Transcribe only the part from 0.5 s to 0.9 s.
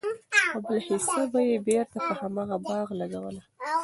او بله